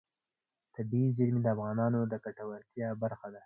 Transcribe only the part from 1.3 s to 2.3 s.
د افغانانو د